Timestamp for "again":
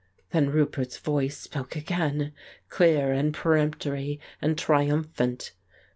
1.75-2.33